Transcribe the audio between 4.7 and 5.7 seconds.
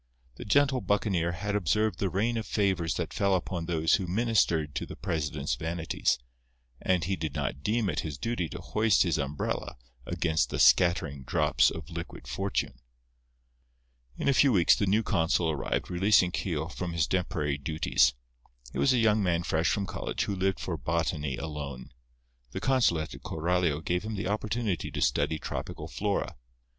to the president's